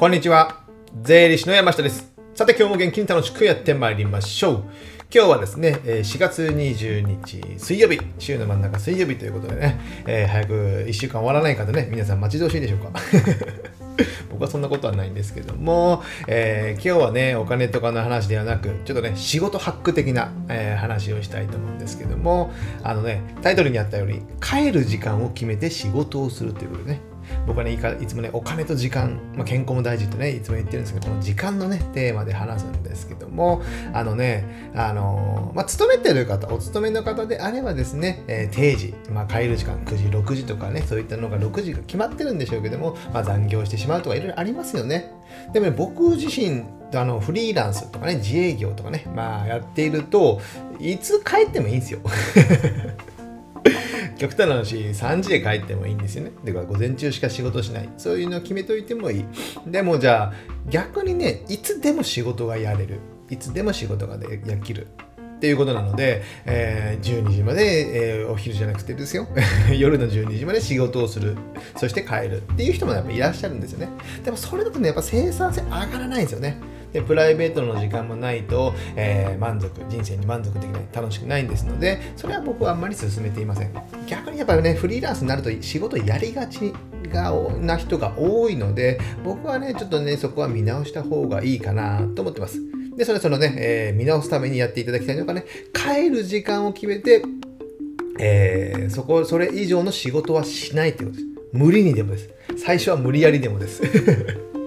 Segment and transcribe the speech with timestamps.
[0.00, 0.56] こんにちは。
[1.02, 2.10] 税理士の山下です。
[2.34, 4.54] さて今日も元気に楽しくやってまいりましょう。
[5.14, 10.54] 今日はですね、4月20日水曜日、週の真ん中水曜日ということでね、えー、早く
[10.88, 12.92] 1週間終わらないかとね、皆さん待ち遠しいでしょうか。
[14.32, 27.00] 僕はそんなことはないんですけども、えー、今日はね、お金とかの話ではなく、ちょっとね、仕事ハック的な、えー、話をしたいと思うんですけども、あのね、タイトルにあったように、帰る時間を決めて仕事をするということでね、
[27.46, 33.62] 僕はねいつもねお金と時間、まあ、健康も大事ってねいつも言ってるんですけどこの時間のねテーマで話すんですけども
[33.92, 45.12] あのねあのまあ勤めてる方お勤めの方であればですね、えー、定時、まあ、帰る時間9時6時とかねそういったのが6時が決まってるんでしょうけども、まあ、残業してしまうとかいろいろありますよね。
[45.52, 50.40] でもね僕自身あのフリーランスとかね自営業とかねまあやっていると
[50.78, 52.00] いつ帰ってもいいんですよ。
[54.20, 56.32] 極端な話3時で帰ってもいいんですよね。
[56.44, 57.88] だから午前中しか仕事しない。
[57.96, 59.24] そういうのを決めといてもいい。
[59.66, 60.32] でもじゃあ
[60.68, 62.98] 逆にねいつでも仕事がやれる。
[63.30, 64.88] いつでも仕事ができる。
[65.36, 69.26] っていうことなので、えー、12時まで、えー、お昼じゃなくてですよ。
[69.74, 71.38] 夜の12時まで仕事をする。
[71.78, 72.42] そして帰る。
[72.42, 73.88] っていう人もやっぱいらっしゃるんですよね。
[74.22, 76.58] でもそれだとねやっぱ生産性上がらないんですよね。
[76.92, 83.72] でプライベートの時間もないと、えー、満足人生に満足できない楽しくないんですのでそれは僕はあんまり進めていません
[84.06, 86.72] 逆にやっぱりねフリーランスになると仕事やりがち
[87.12, 92.60] がな人が多いので僕はねちょっとねそこは見直した方がいいかなと思ってます
[92.96, 97.22] でそれそのね、えー、見直すためにやっていただきたいのがね帰る時間を決めて
[98.22, 101.30] えー、そこ、それ以上の仕事はしないということです。
[101.52, 102.30] 無理にでもです。
[102.58, 103.82] 最初は無理やりでもです。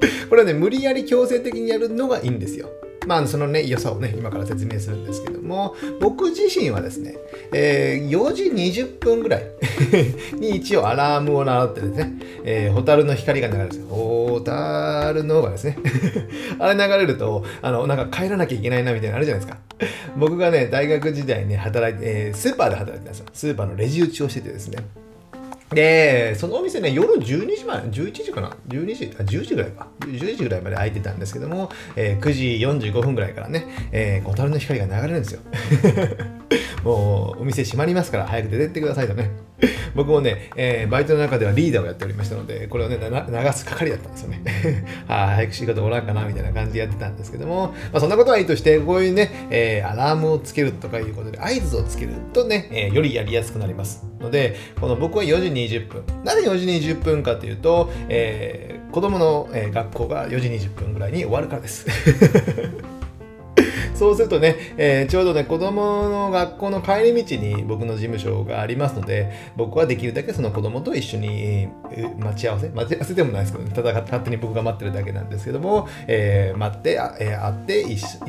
[0.28, 2.68] これはね、無理やり強制的にやるのがいいんですよ。
[3.06, 7.16] まあ、そのね、良さをね、今から説明するんですけども、僕自身はですね、
[7.54, 9.46] えー、4時20分ぐらい
[10.38, 12.12] に一応アラームを鳴らってですね、
[12.44, 13.86] えー、ホタルの光が流れるんですよ。
[13.86, 15.78] ホタルのがですね
[16.60, 19.58] あれ流れると、あの、なんか帰らなきゃいけないなみたいなのあるじゃないですか。
[20.18, 23.26] 僕がね、大学時代ね、働いて、えー、スーパーで働いてたんですよ。
[23.32, 24.78] スーパーのレジ打ちをしててですね。
[25.70, 29.88] で、そのお店ね、夜12時まで、11時かな ?12 時、あ、10時ぐらいか。
[30.00, 35.40] 10時ぐらいまで開いてたんですけども、えー、9時45分ぐらいからね、えー、小樽の光が流れるんですよ。
[36.84, 39.47] もう、お店閉まりますから、早く出てってくださいとね。
[39.94, 44.42] 僕もね、えー、バイトの中ではリーダーをやっておりましたので、これをね、流す係だったんですよね。
[45.06, 54.06] は あ、早く仕事おらんかな、みたいな感じでやってたんですけども、まあ、そんなことはいいとして、こういうね、えー、アラームをつけるとかいうことで、合図をつけるとね、えー、よりやりやすくなります。
[54.20, 56.02] ので、この僕は4時20分。
[56.24, 61.86] なぜ4時20分かというと、えー、子供の、え、学校が4時20分ぐらいに終わるからです。
[63.98, 71.68] そうするとね、えー、ちょうどね、子供の学校の帰り道に僕の事務所がありますので、僕はできるだけその子供と一緒に
[72.16, 77.80] 待ち合わせ、待ち合わせでもないですけど、ね、ただ勝手に僕が待ってるだけなんですけども、えー、待って、えー、会って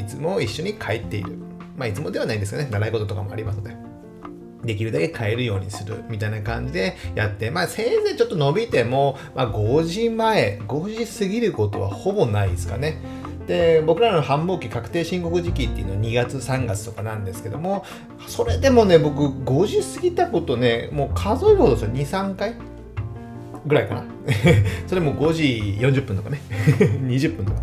[0.00, 1.36] いつも一緒に帰っている。
[1.76, 3.76] まあ、いつもではないんですよね、習い事とかもありますので。
[4.64, 12.98] できるだけ変えるようにするみたいな感じでやって、まあせいぜいちょっと伸びても、まあ5時前、5時過ぎることはほぼないですかね。
[13.48, 17.84] で僕らの繁忙期確定申告時期っていうのは2月3月とかなんですけども
[18.26, 21.90] それでもね僕5時過ぎたことねもう数えるほどですよ。
[21.90, 22.54] 23回
[23.66, 24.04] ぐらいかな。
[24.86, 26.40] それも5時40分とかね。
[27.06, 27.62] 20分とか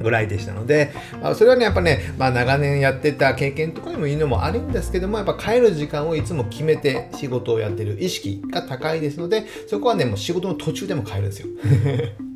[0.00, 11.48] ぐらいでしたので、まあ、それはねやっぱね、まあ、長年やってた経験とかにもいいのもあるんですけどもやっぱ帰る時間をいつも決めて仕事をやってる意識が高いですのでそこはねもう仕事の途中でも帰るんですよ。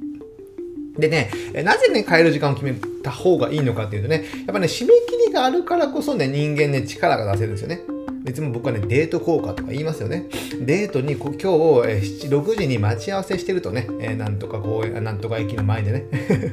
[0.99, 1.31] でね、
[1.65, 7.81] なぜね、変える時間を決めた方がいいのかっていうとね、やっぱね、締め切りがあるからこそね、人間ね、力が出せるんですよね。
[8.27, 10.25] いつも僕はね、デート効果とか言いますよね。
[10.60, 16.04] デートに今日、え6時に待ち合わせしてるとね、えー、なんとかこう、なんとか駅の前でね。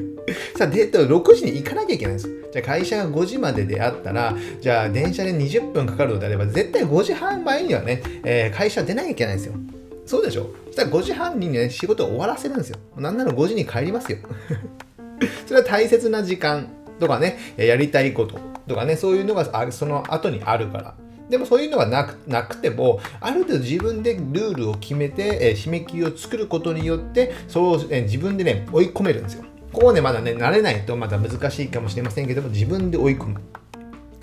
[0.57, 2.35] さあ、デート6時に行かなきゃいけないんですよ。
[2.51, 9.53] じゃあ会社が5時までであったら、じゃあ電車で20分かかるのであれば、絶対5時半前にはね、えー、会社出なきゃいけないんですよ。
[10.12, 10.54] そうでしょ？
[10.68, 12.78] そしたら5時半にね、仕事を終わらせるんですよ。
[12.98, 14.18] なんなら5時に帰りますよ。
[15.48, 16.68] それは大切な時間
[17.00, 18.38] とかね、やりたいこと
[18.68, 20.94] とかね、そういうのがその後にあるから。
[21.30, 29.46] でもそういうのがなくなくても、ある程度自分でルールを決めて、え締め切りを作ることによって、そう、え自分でね、追い込めるんですよ。
[29.72, 33.36] ここね、まだね、慣れないとまだ難しいかもしれませんけども、自分で追い込む。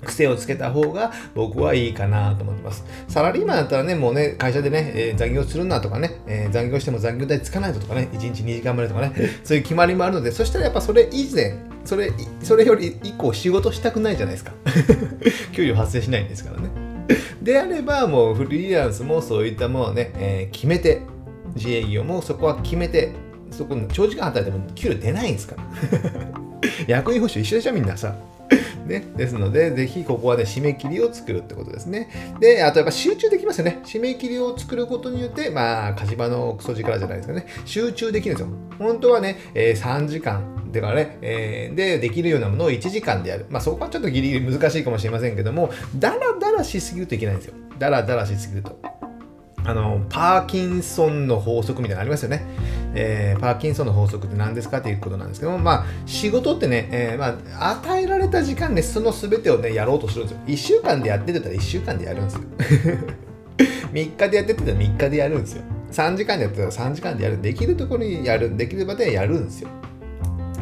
[0.05, 2.85] 癖をつけた方が僕はいいかなと思ってます。
[3.07, 9.13] サラリーマンだったらね、もうね、会社でね、えー、残業するなとかね、えー、残業しても残業代つかないとかね、1日2時間までとかね、
[9.43, 11.55] そういう決まりもあるので、そしたらやっぱそれ以前、
[11.85, 12.11] それ、
[12.41, 14.53] それより以降仕事したくないじゃないですか。
[15.53, 16.69] 給料発生しないんですからね。
[17.41, 21.01] であれば、もうフリーランスもそういったものをね、えー、決めて、
[21.55, 23.11] 自営業もそこは決めて、
[23.51, 25.63] そこ長時間働いても給料出ないんですから
[26.87, 28.15] 役員報酬一緒でしょみんなさ
[28.89, 32.09] ね、ですので、ぜひここはね、締め切りを作るってことですね。
[32.39, 33.79] で、あとやっぱ集中できますよね。
[33.85, 37.45] 締め切りを作ることによって、まあ、火事場のクソ力じゃないですかね。
[37.65, 38.53] 集中できるんですよ。
[38.77, 43.45] 本当はね、えー、3時間、だかね、えー、で、できるようなものを1時間でやる。
[43.49, 47.53] まあ、そこはちょっとギリギリ難しいかもしれませんけども、だらだらしすぎるといけないんですよ。
[47.77, 48.79] だらだらしすぎると。
[49.65, 52.43] あの、パーキンソンの法則みたいなのありますよね。
[52.95, 60.43] えー、パーキンソンの法則って何ですかっていうことなんですけども、まあ、仕事ってね、えー、まあ、与えられた時間でその全てをね、やろうとするんですよ。
[60.47, 62.41] 1週間でやってたら1週間でやるんですよ。
[63.91, 65.63] 3日でやってたら3日でやるんですよ。
[65.91, 67.41] 3時間でやってたら3時間でやる。
[67.41, 68.55] できるところにやる。
[68.55, 69.69] できる場でやるんですよ。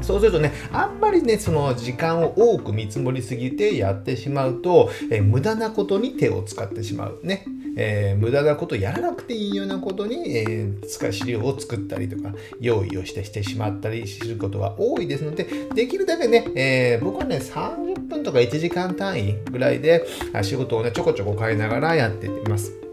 [0.01, 7.19] そうするとね、あんまりね、その時間を多く見積もりすぎてやってしまうと、え、無駄なことに手を使ってしまう。
[7.23, 7.45] ね。
[7.79, 20.05] えー、無駄なことやらなくていいようなことに、えー、使資料を作ったりとか、用意をしてしてしまったりすることが多いですので、できるだけね、えー、僕はね、30分とか1時間単位ぐらいで
[20.41, 22.86] 仕事をね、ちょこちょこ変えながらやっています。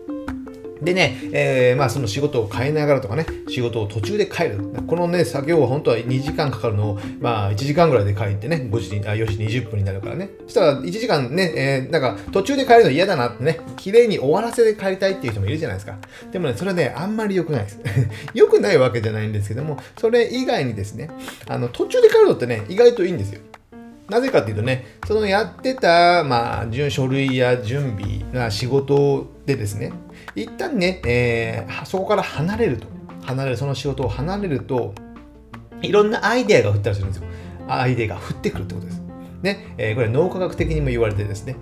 [0.85, 4.59] でね、えー、まあその仕事を変えながらとかね、仕事を途中で帰る。
[4.87, 10.31] このね、作業は本当は2時間かかるのを、まあ1時間ぐらいで帰ってね、5時に、あ、4時20分になるからね。
[10.45, 15.97] そしたら1時間ね、えー、なんか途中で帰るの嫌だなってね、綺麗に終わらせて帰りたいっていう人もいるじゃないですか。
[16.31, 17.81] でもね、それね、あんまり良くないです。
[18.35, 21.11] 良くないわけじゃないんですけども、それ以外にですね、
[21.47, 23.41] あの、途中で帰るのってね、意外といいんですよ。
[24.09, 29.93] なぜかっていうとね、そのやってた、まあ、書類や準備な仕事でですね、
[30.35, 32.87] 一旦ね、えー、そこから離れると。
[33.23, 34.94] 離れる、その仕事を離れると、
[35.82, 37.29] いろんなアイデアが降ったりするんですよ。
[37.69, 39.03] アイデアが降ってくるってことです。
[39.43, 41.56] ね、えー、これ脳科学的にも言われてですね、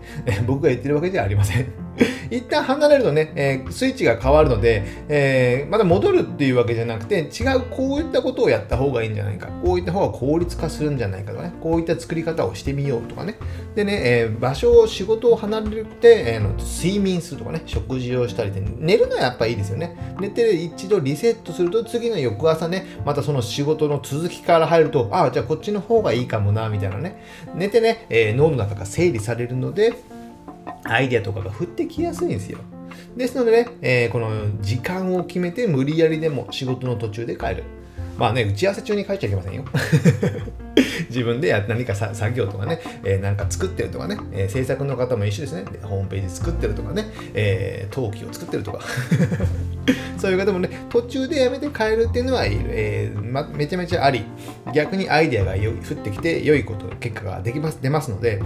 [0.46, 1.81] 僕が言ってるわけではありません。
[2.30, 13.36] 一旦離れるとね、えー、スイッチが変わるので、えー、また戻るっていうわけじゃなくて、違うこういったことをやった方がいいんじゃないか、こういった方が効率化するんじゃないかとかね、こういった作り方をしてみようとかね、
[13.74, 19.96] でね、えー、場所を、仕事を離れて、えー、睡眠するとかね、食事をしたりで、寝るのはやっぱいいですよね。
[20.20, 27.22] 寝て一度リセットすると、次の翌朝ね、またその仕事の続きから入ると、ああ、じゃあこっちの方がいいかもな、みたいなね。
[27.54, 29.94] 寝てね、えー、脳の中が整理されるので、
[30.84, 32.58] アイデアとかが降ってきやすいんですよ。
[33.16, 34.30] ですのでね、えー、この
[34.60, 37.64] 時間を決めて無理やりでも仕事の途中で帰る。
[38.18, 39.64] まあね、打ち合わせ中に帰っちゃいけませんよ。
[41.08, 45.64] 自分でや何か作業とかね、えー、なんか作ってるとかね、えー、制作の方も一緒ですね。
[45.82, 48.80] ホームページ作ってるとかね、えー、陶器を作ってるとか。
[50.18, 54.24] そういう方もね、途中でやめて帰るっていうのは、えーま、めちゃめちゃあり、
[54.72, 58.40] 逆にアイデアが降ってきて良いこと、結果ができます出ますので、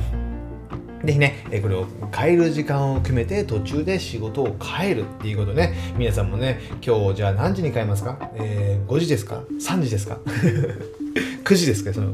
[1.06, 10.18] ぜひね、これを変える時間を決めて途中で仕事を変えるっていうことね、皆さんもね、今日じゃあ何時に変えますか、えー、?5 時ですか ?3 時ですか
[11.44, 11.92] ?9 時ですか？
[11.92, 12.12] その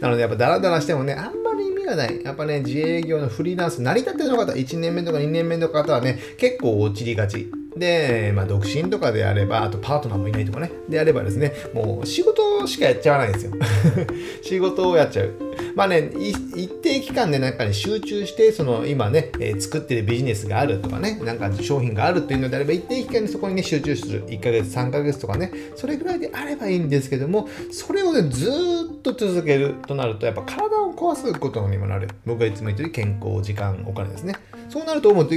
[0.00, 1.49] なのでやっぱダラダラしてもね、あんま
[1.90, 2.24] り意味がない。
[2.24, 7.50] やっぱね、自営業のフリーランス、成り立っての方、1年目とか2年目の方はね、結構落ちりがち。
[7.76, 13.52] で、まあ、独身とかであれば、あとパートナーもいないとかね、であればですね、もう仕事しかやっちゃわないんですよ。
[14.42, 15.34] 仕事をやっちゃう。
[15.74, 24.24] まあね、一定期間で中に集中して、その今ね、えー、作ってるビジネスがあるとかね、なんか商品があるっていうのであれば、一定期間にそこにね、集中する。
[24.26, 32.08] 1ヶ月、3ヶ月とかね、それぐらいであればいいんですけども、それをね、ずっと続けるとなると、やっぱ体壊すことにもなる。
[32.26, 34.34] 僕がいつも言ってる健康、時間、お金ですね。
[34.68, 35.34] そうなると思うと、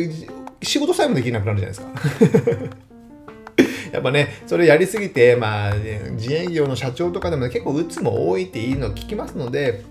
[0.62, 2.78] 仕事さえもできなくなるじゃないですか。
[3.94, 5.76] やっぱね、それやりすぎて、まあ、
[6.12, 9.84] 自営業の社長とかでも、ね、結構鬱も多いっていいの聞きますので、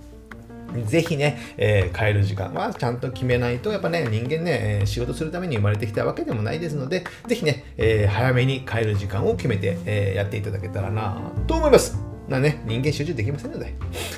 [0.86, 12.11] ぜひね、えー、変える時間はちゃんと決めないと、やっぱね、人間ね、え仕事するために生まれてきたわけでもないですので、ぜひね、えー、早めに変える時間を決めて、えー、やっていただけたらなと思います。
[12.32, 13.74] なね、人間集中できませんので。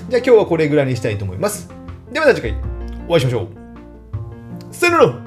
[0.08, 1.68] じゃあ今日はこれぐらいにしたいと思います。
[2.12, 2.56] ではまた次回
[3.08, 3.48] お会いしましょう。
[4.74, 5.23] さよなら